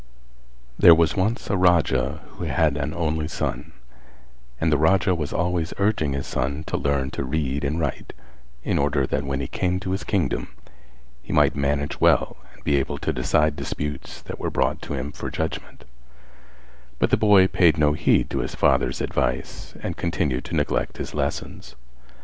[0.79, 3.71] There was once a Raja who had an only son
[4.59, 8.11] and the Raja was always urging his son to learn to read and write
[8.63, 10.47] in order that when he came to his kingdom
[11.21, 15.11] he might manage well and be able to decide disputes that were brought to him
[15.11, 15.85] for judgment;
[16.97, 21.13] but the boy paid no heed to his father's advice and continued to neglect his
[21.13, 21.75] lessons.